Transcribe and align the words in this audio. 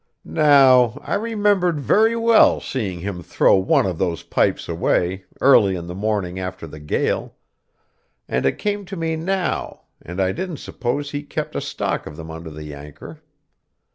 Now, 0.25 0.97
I 1.03 1.13
remembered 1.13 1.79
very 1.79 2.15
well 2.15 2.59
seeing 2.59 3.01
him 3.01 3.21
throw 3.21 3.53
one 3.57 3.85
of 3.85 3.99
those 3.99 4.23
pipes 4.23 4.67
away, 4.67 5.25
early 5.41 5.75
in 5.75 5.85
the 5.85 5.93
morning 5.93 6.39
after 6.39 6.65
the 6.65 6.79
gale; 6.79 7.35
and 8.27 8.43
it 8.47 8.57
came 8.57 8.83
to 8.85 8.97
me 8.97 9.15
now, 9.15 9.81
and 10.01 10.19
I 10.19 10.31
didn't 10.31 10.57
suppose 10.57 11.11
he 11.11 11.21
kept 11.21 11.55
a 11.55 11.61
stock 11.61 12.07
of 12.07 12.17
them 12.17 12.31
under 12.31 12.49
the 12.49 12.73
anchor. 12.73 13.21